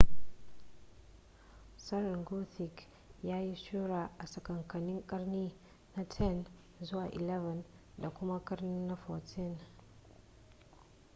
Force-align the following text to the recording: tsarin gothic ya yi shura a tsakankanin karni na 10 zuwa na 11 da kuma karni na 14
tsarin 1.83 2.23
gothic 2.25 2.75
ya 3.23 3.37
yi 3.41 3.55
shura 3.55 4.09
a 4.17 4.25
tsakankanin 4.25 5.07
karni 5.07 5.55
na 5.95 6.03
10 6.03 6.45
zuwa 6.81 7.05
na 7.05 7.09
11 7.11 7.63
da 7.99 8.09
kuma 8.09 8.39
karni 8.45 8.87
na 8.87 8.95
14 9.07 9.55